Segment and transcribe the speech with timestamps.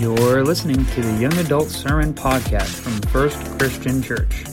[0.00, 4.44] You're listening to the Young Adult Sermon Podcast from First Christian Church.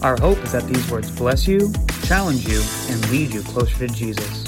[0.00, 1.70] Our hope is that these words bless you,
[2.04, 4.44] challenge you, and lead you closer to Jesus.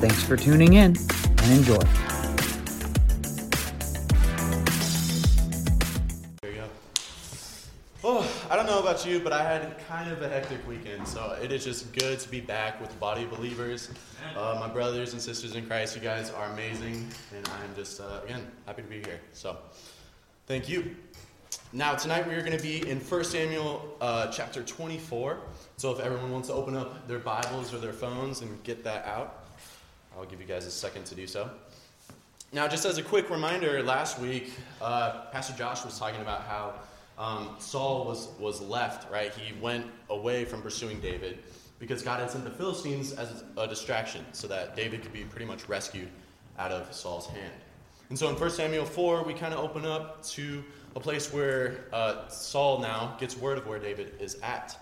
[0.00, 0.96] Thanks for tuning in
[1.38, 2.07] and enjoy.
[8.98, 12.18] About you, but I had kind of a hectic weekend, so it is just good
[12.18, 13.90] to be back with the body of believers.
[14.36, 18.20] Uh, my brothers and sisters in Christ, you guys are amazing, and I'm just, uh,
[18.24, 19.20] again, happy to be here.
[19.32, 19.56] So,
[20.46, 20.96] thank you.
[21.72, 25.38] Now, tonight we are going to be in 1 Samuel uh, chapter 24.
[25.76, 29.06] So, if everyone wants to open up their Bibles or their phones and get that
[29.06, 29.46] out,
[30.16, 31.48] I'll give you guys a second to do so.
[32.52, 36.74] Now, just as a quick reminder, last week, uh, Pastor Josh was talking about how
[37.18, 39.34] um, Saul was, was left, right?
[39.34, 41.40] He went away from pursuing David
[41.78, 45.46] because God had sent the Philistines as a distraction so that David could be pretty
[45.46, 46.08] much rescued
[46.58, 47.52] out of Saul's hand.
[48.08, 50.64] And so in 1 Samuel 4, we kind of open up to
[50.96, 54.78] a place where uh, Saul now gets word of where David is at.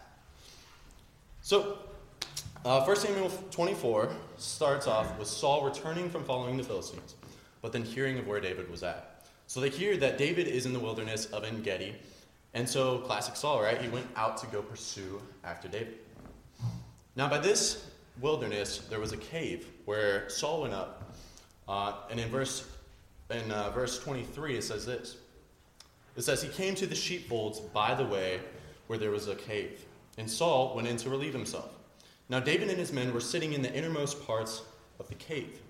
[1.40, 1.78] So,
[2.64, 7.14] uh, 1 Samuel 24 starts off with Saul returning from following the Philistines,
[7.62, 9.26] but then hearing of where David was at.
[9.46, 11.94] So they hear that David is in the wilderness of En Gedi,
[12.56, 13.78] and so classic Saul, right?
[13.80, 15.98] He went out to go pursue after David.
[17.14, 17.86] Now, by this
[18.18, 21.14] wilderness, there was a cave where Saul went up,
[21.68, 22.66] uh, and in verse
[23.28, 25.18] in uh, verse 23 it says this.
[26.16, 28.40] It says he came to the sheepfolds by the way
[28.86, 29.84] where there was a cave,
[30.16, 31.68] and Saul went in to relieve himself.
[32.30, 34.62] Now, David and his men were sitting in the innermost parts
[34.98, 35.60] of the cave.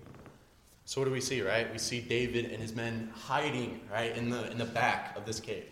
[0.85, 1.69] So, what do we see, right?
[1.69, 5.41] We see David and his men hiding, right, in the, in the back of this
[5.41, 5.65] cave.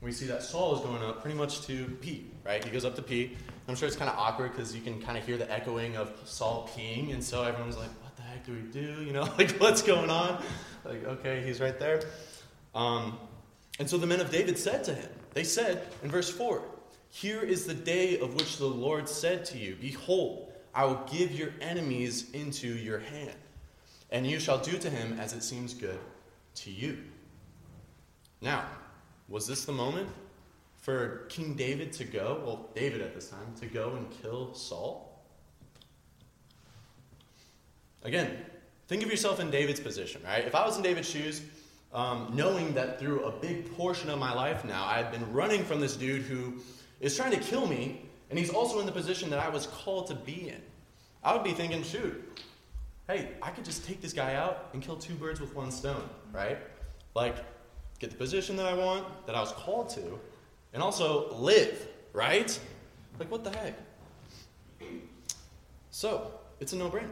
[0.00, 2.64] We see that Saul is going up pretty much to pee, right?
[2.64, 3.36] He goes up to pee.
[3.66, 6.12] I'm sure it's kind of awkward because you can kind of hear the echoing of
[6.24, 9.02] Saul peeing, and so everyone's like, what the heck do we do?
[9.02, 10.42] You know, like, what's going on?
[10.84, 12.02] Like, okay, he's right there.
[12.74, 13.18] Um,
[13.78, 16.62] and so the men of David said to him, they said in verse 4,
[17.10, 21.32] here is the day of which the Lord said to you, Behold, I will give
[21.32, 23.36] your enemies into your hand,
[24.10, 25.98] and you shall do to him as it seems good
[26.56, 26.98] to you.
[28.40, 28.64] Now,
[29.28, 30.08] was this the moment
[30.80, 35.22] for King David to go, well, David at this time, to go and kill Saul?
[38.04, 38.38] Again,
[38.86, 40.44] think of yourself in David's position, right?
[40.44, 41.42] If I was in David's shoes,
[41.92, 45.64] um, knowing that through a big portion of my life now, I had been running
[45.64, 46.54] from this dude who
[47.00, 50.06] is trying to kill me, and he's also in the position that I was called
[50.08, 50.62] to be in.
[51.24, 52.40] I would be thinking, shoot,
[53.08, 56.08] hey, I could just take this guy out and kill two birds with one stone,
[56.32, 56.58] right?
[57.14, 57.36] Like,
[57.98, 60.18] get the position that I want, that I was called to,
[60.72, 62.58] and also live, right?
[63.18, 63.74] Like, what the heck?
[65.90, 67.08] So, it's a no brainer.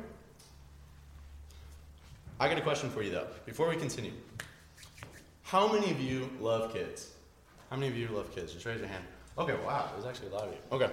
[2.38, 4.12] I got a question for you, though, before we continue.
[5.42, 7.12] How many of you love kids?
[7.70, 8.52] How many of you love kids?
[8.52, 9.04] Just raise your hand.
[9.38, 10.58] Okay, wow, there's actually a lot of you.
[10.72, 10.90] Okay,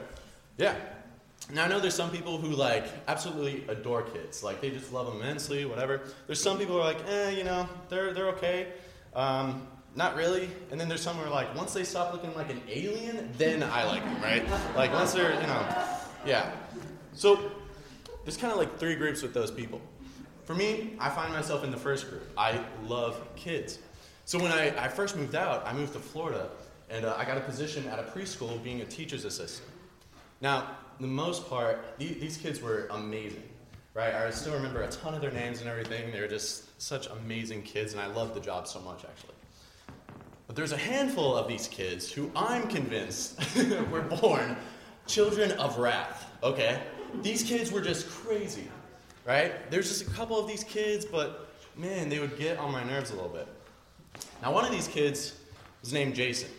[0.57, 0.75] yeah.
[1.51, 5.07] Now I know there's some people who like absolutely adore kids, like they just love
[5.07, 6.01] them immensely, whatever.
[6.27, 8.67] There's some people who are like, eh, you know, they're they're okay,
[9.15, 10.49] um, not really.
[10.71, 13.63] And then there's some who are like, once they stop looking like an alien, then
[13.63, 14.45] I like them, right?
[14.75, 15.87] Like once they're, you know,
[16.25, 16.51] yeah.
[17.13, 17.51] So
[18.23, 19.81] there's kind of like three groups with those people.
[20.45, 22.29] For me, I find myself in the first group.
[22.37, 23.79] I love kids.
[24.25, 26.49] So when I, I first moved out, I moved to Florida
[26.89, 29.69] and uh, I got a position at a preschool being a teacher's assistant.
[30.41, 33.43] Now, the most part, these, these kids were amazing,
[33.93, 34.13] right?
[34.13, 36.11] I still remember a ton of their names and everything.
[36.11, 39.33] They were just such amazing kids, and I loved the job so much, actually.
[40.53, 43.39] But there's a handful of these kids who I'm convinced
[43.89, 44.55] were born
[45.07, 46.79] children of wrath, okay?
[47.23, 48.67] These kids were just crazy,
[49.25, 49.71] right?
[49.71, 53.09] There's just a couple of these kids, but man, they would get on my nerves
[53.09, 53.47] a little bit.
[54.43, 55.39] Now, one of these kids
[55.81, 56.51] was named Jason.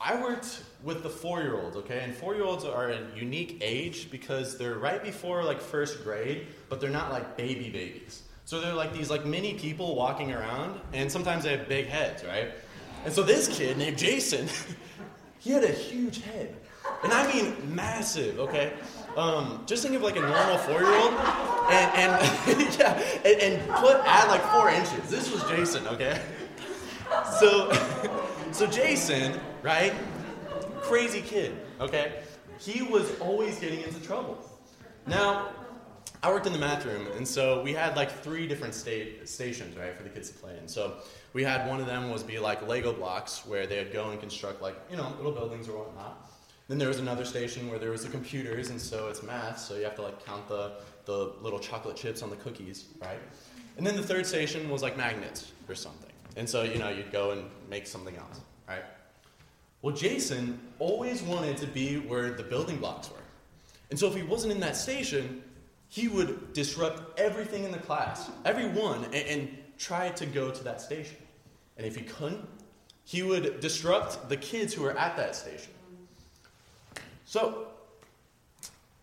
[0.00, 2.00] I worked with the four year olds, okay?
[2.02, 6.48] And four year olds are a unique age because they're right before like first grade,
[6.68, 8.24] but they're not like baby babies.
[8.46, 12.24] So they're like these like mini people walking around, and sometimes they have big heads,
[12.24, 12.50] right?
[13.06, 14.48] And so this kid named Jason,
[15.38, 16.56] he had a huge head.
[17.04, 18.72] And I mean massive, okay?
[19.16, 21.12] Um, just think of like a normal four year old
[21.70, 25.08] and, and yeah, and, and put add like four inches.
[25.08, 26.20] This was Jason, okay?
[27.38, 27.72] So
[28.50, 29.94] so Jason, right?
[30.80, 32.22] Crazy kid, okay?
[32.58, 34.36] He was always getting into trouble.
[35.06, 35.50] Now,
[36.24, 39.76] I worked in the math room, and so we had like three different state stations,
[39.76, 40.66] right, for the kids to play in.
[40.66, 40.94] So
[41.36, 44.62] we had one of them was be like Lego blocks where they'd go and construct
[44.62, 46.30] like you know little buildings or whatnot.
[46.66, 49.76] Then there was another station where there was the computers, and so it's math, so
[49.76, 50.72] you have to like count the
[51.04, 53.20] the little chocolate chips on the cookies, right?
[53.76, 56.10] And then the third station was like magnets or something.
[56.36, 58.84] And so, you know, you'd go and make something else, right?
[59.82, 63.26] Well, Jason always wanted to be where the building blocks were.
[63.90, 65.42] And so if he wasn't in that station,
[65.88, 70.80] he would disrupt everything in the class, everyone, and, and try to go to that
[70.80, 71.16] station.
[71.76, 72.46] And if he couldn't,
[73.04, 75.72] he would disrupt the kids who were at that station.
[77.24, 77.68] So,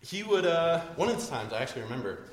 [0.02, 2.24] he would, uh, one of the times, I actually remember,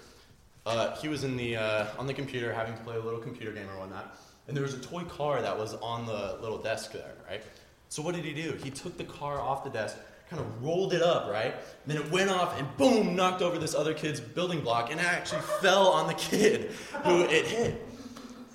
[0.65, 3.51] uh, he was in the, uh, on the computer having to play a little computer
[3.51, 4.17] game or whatnot,
[4.47, 7.41] and there was a toy car that was on the little desk there, right?
[7.89, 8.57] So what did he do?
[8.63, 9.97] He took the car off the desk,
[10.29, 11.53] kind of rolled it up, right?
[11.53, 14.99] And then it went off and boom, knocked over this other kid's building block and
[14.99, 16.71] it actually fell on the kid
[17.03, 17.85] who it hit.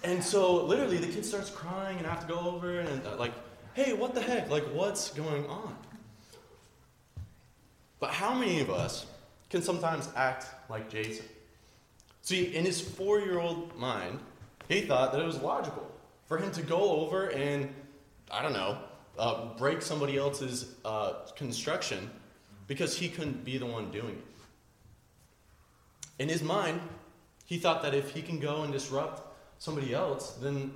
[0.06, 3.16] And so literally the kid starts crying and I have to go over and uh,
[3.16, 3.32] like,
[3.74, 4.48] hey, what the heck?
[4.48, 5.76] Like, what's going on?
[7.98, 9.06] But how many of us
[9.50, 11.24] can sometimes act like Jason?
[12.22, 14.20] See, in his four year old mind,
[14.68, 15.90] he thought that it was logical
[16.26, 17.74] for him to go over and,
[18.30, 18.78] I don't know,
[19.18, 22.12] uh, break somebody else's uh, construction
[22.68, 24.24] because he couldn't be the one doing it.
[26.20, 26.80] In his mind,
[27.44, 29.25] he thought that if he can go and disrupt
[29.58, 30.72] somebody else, then,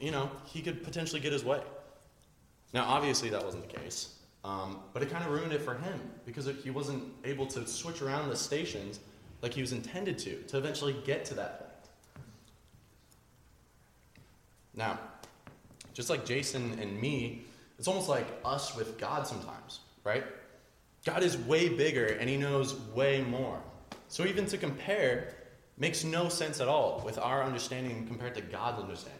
[0.00, 1.60] you know, he could potentially get his way.
[2.72, 4.14] Now, obviously, that wasn't the case.
[4.44, 8.02] Um, but it kind of ruined it for him because he wasn't able to switch
[8.02, 8.98] around the stations
[9.40, 11.70] like he was intended to, to eventually get to that point.
[14.74, 14.98] Now,
[15.92, 17.44] just like Jason and me,
[17.78, 20.24] it's almost like us with God sometimes, right?
[21.04, 23.60] God is way bigger and he knows way more.
[24.08, 25.34] So even to compare
[25.78, 29.18] makes no sense at all with our understanding compared to God's understanding.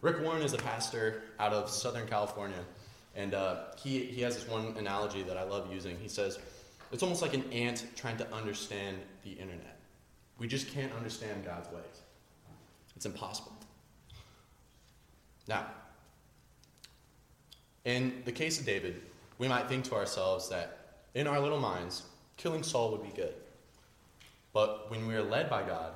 [0.00, 2.62] Rick Warren is a pastor out of Southern California,
[3.16, 5.96] and uh, he, he has this one analogy that I love using.
[5.98, 6.38] He says,
[6.92, 9.78] It's almost like an ant trying to understand the internet.
[10.38, 12.02] We just can't understand God's ways,
[12.96, 13.52] it's impossible.
[15.46, 15.66] Now,
[17.84, 19.02] in the case of David,
[19.38, 22.02] we might think to ourselves that in our little minds,
[22.36, 23.34] killing Saul would be good.
[24.54, 25.92] But when we are led by God,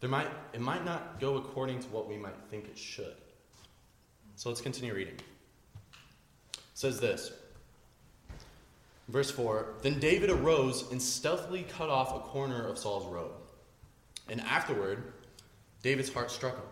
[0.00, 3.16] there might, it might not go according to what we might think it should.
[4.36, 5.16] So let's continue reading.
[6.54, 7.32] It says this.
[9.08, 13.32] Verse 4 Then David arose and stealthily cut off a corner of Saul's robe.
[14.28, 15.12] And afterward,
[15.82, 16.64] David's heart struck him,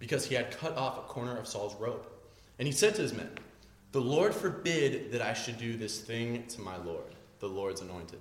[0.00, 2.06] because he had cut off a corner of Saul's robe.
[2.58, 3.30] And he said to his men,
[3.92, 8.20] The Lord forbid that I should do this thing to my Lord, the Lord's anointed.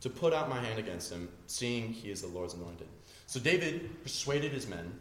[0.00, 2.88] To put out my hand against him, seeing he is the Lord's anointed.
[3.26, 4.92] So David persuaded his men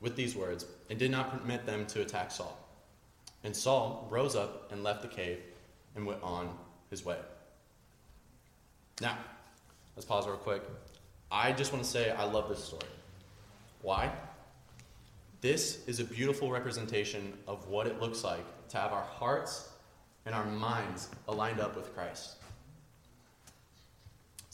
[0.00, 2.58] with these words and did not permit them to attack Saul.
[3.44, 5.38] And Saul rose up and left the cave
[5.94, 6.56] and went on
[6.90, 7.18] his way.
[9.00, 9.18] Now,
[9.94, 10.62] let's pause real quick.
[11.30, 12.86] I just want to say I love this story.
[13.82, 14.10] Why?
[15.42, 19.68] This is a beautiful representation of what it looks like to have our hearts
[20.24, 22.36] and our minds aligned up with Christ.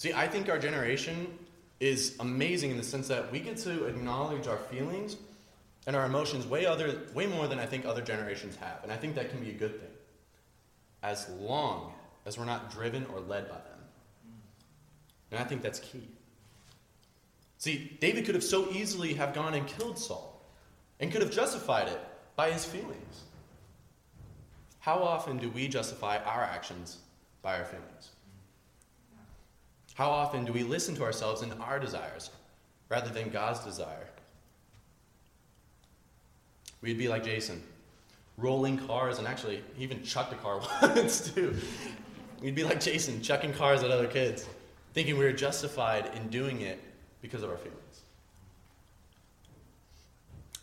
[0.02, 1.28] See, I think our generation
[1.78, 5.16] is amazing in the sense that we get to acknowledge our feelings
[5.86, 8.80] and our emotions way other way more than I think other generations have.
[8.82, 9.92] And I think that can be a good thing.
[11.04, 11.92] As long
[12.26, 13.78] as we're not driven or led by them.
[15.30, 16.08] And I think that's key.
[17.58, 20.42] See, David could have so easily have gone and killed Saul
[20.98, 22.00] and could have justified it
[22.34, 23.22] by his feelings.
[24.80, 26.96] How often do we justify our actions
[27.40, 28.08] by our feelings?
[29.94, 32.30] How often do we listen to ourselves and our desires
[32.88, 34.08] rather than God's desire?
[36.80, 37.62] We'd be like Jason,
[38.36, 41.54] rolling cars, and actually, he even chucked a car once, too.
[42.40, 44.46] We'd be like Jason, chucking cars at other kids,
[44.94, 46.80] thinking we were justified in doing it
[47.20, 48.02] because of our feelings.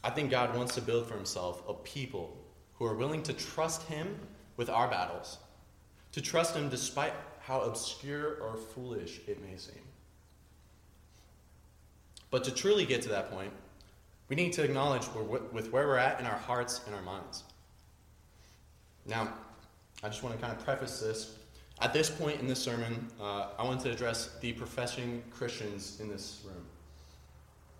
[0.04, 2.38] I think God wants to build for himself a people
[2.74, 4.18] who are willing to trust him
[4.58, 5.38] with our battles,
[6.14, 9.82] to trust him despite how obscure or foolish it may seem.
[12.32, 13.52] But to truly get to that point,
[14.28, 15.08] we need to acknowledge
[15.52, 17.44] with where we're at in our hearts and our minds.
[19.06, 19.34] Now,
[20.04, 21.36] I just want to kind of preface this.
[21.82, 26.10] At this point in this sermon, uh, I want to address the professing Christians in
[26.10, 26.66] this room.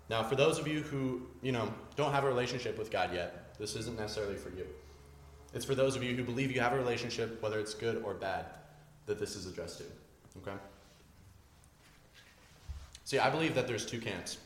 [0.08, 3.56] Now, for those of you who, you know, don't have a relationship with God yet,
[3.58, 4.66] this isn't necessarily for you.
[5.54, 8.14] It's for those of you who believe you have a relationship, whether it's good or
[8.14, 8.46] bad
[9.10, 9.84] that this is addressed to.
[10.38, 10.56] Okay?
[13.04, 14.38] See, I believe that there's two camps.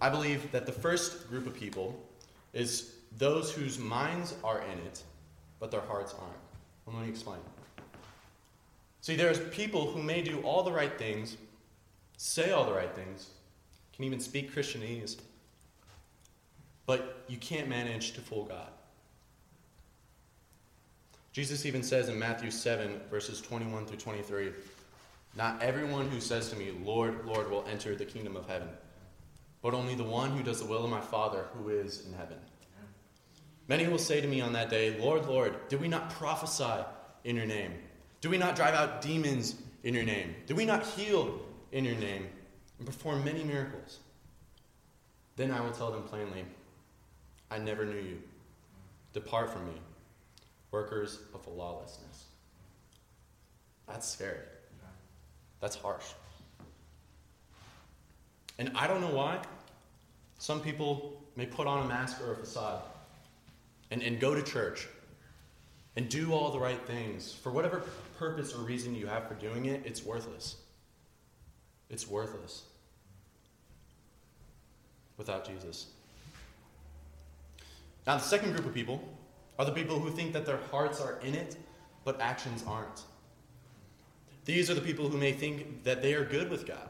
[0.00, 2.00] I believe that the first group of people
[2.52, 5.02] is those whose minds are in it,
[5.58, 6.32] but their hearts aren't.
[6.86, 7.40] Well, let me explain.
[9.00, 11.36] See, there's people who may do all the right things,
[12.18, 13.30] say all the right things,
[13.92, 15.16] can even speak Christianese,
[16.86, 18.68] but you can't manage to fool God.
[21.38, 24.50] Jesus even says in Matthew 7, verses 21 through 23,
[25.36, 28.66] Not everyone who says to me, Lord, Lord, will enter the kingdom of heaven,
[29.62, 32.38] but only the one who does the will of my Father who is in heaven.
[33.68, 36.84] Many will say to me on that day, Lord, Lord, did we not prophesy
[37.22, 37.72] in your name?
[38.20, 40.34] Do we not drive out demons in your name?
[40.48, 41.38] Do we not heal
[41.70, 42.26] in your name
[42.78, 44.00] and perform many miracles?
[45.36, 46.44] Then I will tell them plainly,
[47.48, 48.20] I never knew you.
[49.12, 49.80] Depart from me,
[50.70, 52.24] workers of lawlessness.
[53.86, 54.38] That's scary.
[55.60, 56.04] That's harsh.
[58.58, 59.40] And I don't know why.
[60.38, 62.82] Some people may put on a mask or a facade
[63.90, 64.88] and, and go to church
[65.96, 67.32] and do all the right things.
[67.32, 67.82] For whatever
[68.18, 70.56] purpose or reason you have for doing it, it's worthless.
[71.90, 72.64] It's worthless
[75.16, 75.86] without Jesus.
[78.06, 79.02] Now, the second group of people
[79.58, 81.56] are the people who think that their hearts are in it,
[82.04, 83.02] but actions aren't.
[84.44, 86.88] These are the people who may think that they are good with God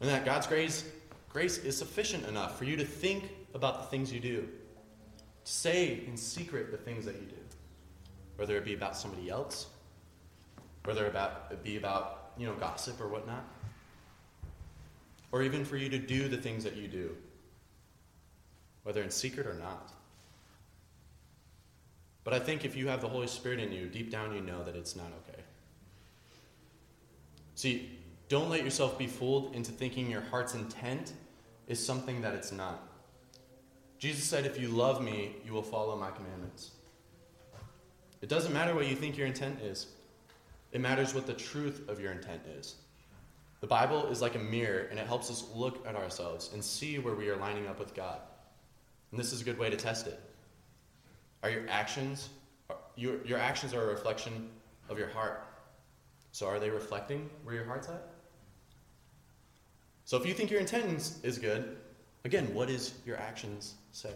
[0.00, 0.84] and that God's grace,
[1.30, 4.42] grace is sufficient enough for you to think about the things you do,
[5.44, 7.36] to say in secret the things that you do,
[8.36, 9.68] whether it be about somebody else,
[10.84, 13.44] whether about, it be about you know gossip or whatnot,
[15.32, 17.16] or even for you to do the things that you do,
[18.82, 19.93] whether in secret or not.
[22.24, 24.64] But I think if you have the Holy Spirit in you, deep down you know
[24.64, 25.42] that it's not okay.
[27.54, 31.12] See, don't let yourself be fooled into thinking your heart's intent
[31.68, 32.88] is something that it's not.
[33.98, 36.72] Jesus said, If you love me, you will follow my commandments.
[38.22, 39.86] It doesn't matter what you think your intent is,
[40.72, 42.76] it matters what the truth of your intent is.
[43.60, 46.98] The Bible is like a mirror, and it helps us look at ourselves and see
[46.98, 48.18] where we are lining up with God.
[49.10, 50.20] And this is a good way to test it.
[51.44, 52.30] Are your actions,
[52.96, 54.48] your, your actions are a reflection
[54.88, 55.46] of your heart.
[56.32, 58.14] So are they reflecting where your heart's at?
[60.06, 61.76] So if you think your intent is good,
[62.24, 64.12] again, what is your actions say?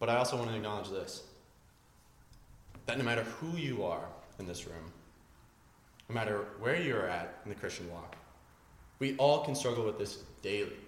[0.00, 1.22] But I also want to acknowledge this
[2.86, 4.08] that no matter who you are
[4.40, 4.90] in this room,
[6.08, 8.16] no matter where you're at in the Christian walk,
[8.98, 10.80] we all can struggle with this daily.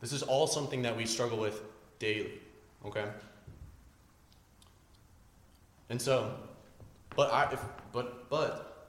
[0.00, 1.60] This is all something that we struggle with
[1.98, 2.40] daily,
[2.86, 3.06] okay?
[5.88, 6.34] And so,
[7.14, 7.60] but I, if,
[7.92, 8.88] but, but,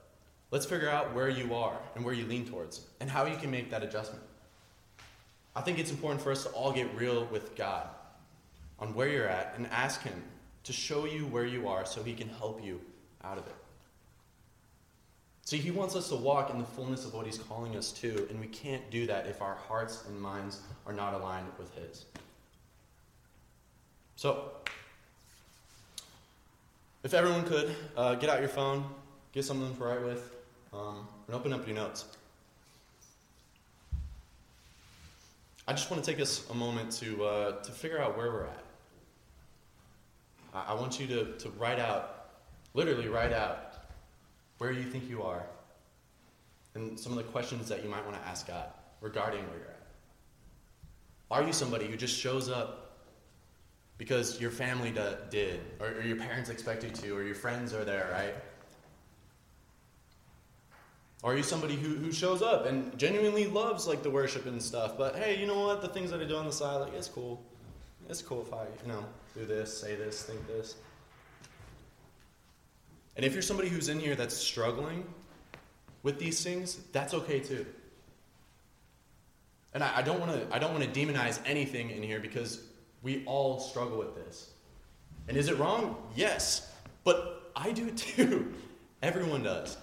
[0.50, 3.50] let's figure out where you are and where you lean towards and how you can
[3.50, 4.22] make that adjustment.
[5.54, 7.88] I think it's important for us to all get real with God
[8.78, 10.22] on where you're at and ask Him
[10.64, 12.80] to show you where you are so He can help you
[13.24, 13.54] out of it.
[15.44, 18.26] See, He wants us to walk in the fullness of what He's calling us to,
[18.30, 22.04] and we can't do that if our hearts and minds are not aligned with His.
[24.18, 24.50] So,
[27.04, 28.84] if everyone could, uh, get out your phone,
[29.30, 30.34] get something to write with,
[30.72, 32.04] um, and open up your notes.
[35.68, 38.46] I just want to take us a moment to, uh, to figure out where we're
[38.46, 38.64] at.
[40.52, 42.30] I, I want you to, to write out,
[42.74, 43.74] literally write out,
[44.58, 45.44] where you think you are
[46.74, 48.66] and some of the questions that you might want to ask God
[49.00, 49.86] regarding where you're at.
[51.30, 52.87] Are you somebody who just shows up
[53.98, 54.94] because your family
[55.28, 58.34] did, or, or your parents expect you to, or your friends are there, right?
[61.22, 64.62] Or are you somebody who, who shows up and genuinely loves like the worship and
[64.62, 65.82] stuff, but hey, you know what?
[65.82, 67.42] The things that I do on the side, like it's cool.
[68.08, 70.76] It's cool if I, you know, do this, say this, think this.
[73.16, 75.04] And if you're somebody who's in here that's struggling
[76.04, 77.66] with these things, that's okay too.
[79.74, 82.60] And I, I don't want to I don't want to demonize anything in here because
[83.02, 84.50] we all struggle with this.
[85.28, 85.96] And is it wrong?
[86.16, 86.72] Yes.
[87.04, 88.52] But I do too.
[89.02, 89.76] Everyone does.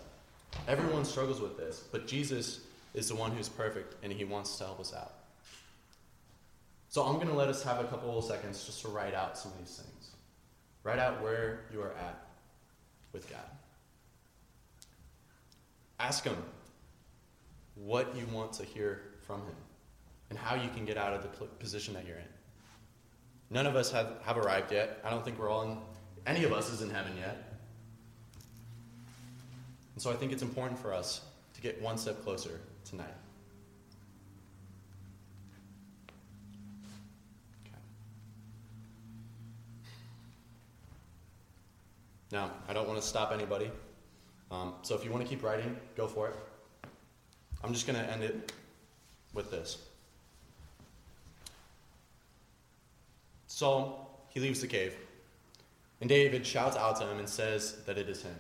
[0.67, 1.83] Everyone struggles with this.
[1.91, 2.61] But Jesus
[2.93, 5.13] is the one who's perfect and he wants to help us out.
[6.89, 9.37] So I'm going to let us have a couple of seconds just to write out
[9.37, 10.11] some of these things.
[10.83, 12.25] Write out where you are at
[13.11, 13.39] with God.
[15.99, 16.37] Ask Him
[17.75, 19.55] what you want to hear from Him
[20.29, 22.34] and how you can get out of the position that you're in.
[23.49, 24.99] None of us have, have arrived yet.
[25.03, 25.77] I don't think we're all in,
[26.25, 27.53] any of us is in heaven yet.
[29.93, 31.21] And so I think it's important for us
[31.53, 33.13] to get one step closer tonight.
[42.31, 43.71] Now, I don't want to stop anybody.
[44.51, 46.35] Um, so if you want to keep writing, go for it.
[47.63, 48.51] I'm just going to end it
[49.33, 49.77] with this.
[53.55, 54.93] Saul, he leaves the cave,
[56.01, 58.35] and David shouts out to him and says that it is him.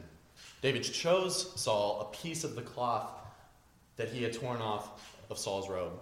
[0.61, 3.13] David shows Saul a piece of the cloth
[3.95, 5.97] that he had torn off of Saul's robe.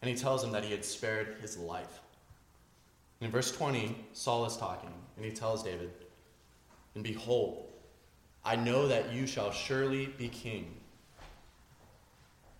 [0.00, 2.00] And he tells him that he had spared his life.
[3.20, 5.90] And in verse 20, Saul is talking, and he tells David,
[6.94, 7.68] And behold,
[8.42, 10.76] I know that you shall surely be king,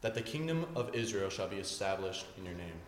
[0.03, 2.81] that the kingdom of Israel shall be established in your name.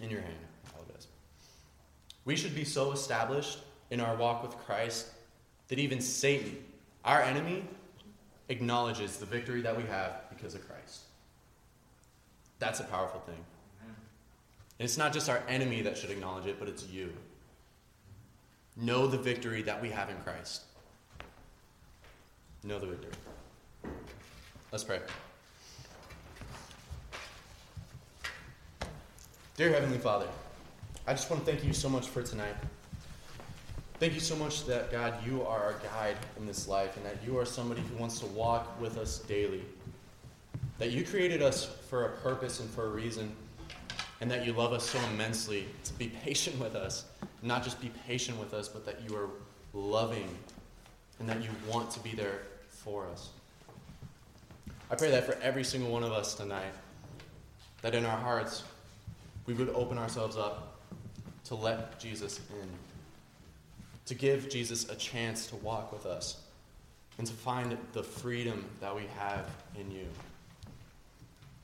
[0.00, 0.34] In your hand,
[0.66, 0.76] I.
[2.26, 3.60] We should be so established
[3.90, 5.06] in our walk with Christ
[5.68, 6.56] that even Satan,
[7.04, 7.64] our enemy,
[8.48, 11.02] acknowledges the victory that we have because of Christ.
[12.58, 13.38] That's a powerful thing.
[14.78, 17.12] And it's not just our enemy that should acknowledge it, but it's you.
[18.76, 20.62] Know the victory that we have in Christ.
[22.64, 23.12] Know the victory.
[24.72, 25.00] Let's pray.
[29.56, 30.28] Dear Heavenly Father,
[31.06, 32.54] I just want to thank you so much for tonight.
[33.98, 37.16] Thank you so much that, God, you are our guide in this life and that
[37.24, 39.62] you are somebody who wants to walk with us daily.
[40.76, 43.34] That you created us for a purpose and for a reason,
[44.20, 47.06] and that you love us so immensely to be patient with us.
[47.40, 49.30] Not just be patient with us, but that you are
[49.72, 50.28] loving
[51.18, 53.30] and that you want to be there for us.
[54.90, 56.74] I pray that for every single one of us tonight,
[57.80, 58.62] that in our hearts
[59.46, 60.80] we would open ourselves up
[61.44, 62.68] to let Jesus in
[64.06, 66.40] to give Jesus a chance to walk with us
[67.18, 69.48] and to find the freedom that we have
[69.78, 70.06] in you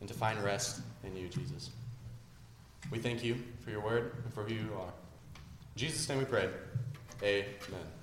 [0.01, 1.71] and to find rest in you, Jesus.
[2.91, 4.93] We thank you for your word and for who you are.
[5.75, 6.49] In Jesus' name we pray.
[7.23, 8.02] Amen.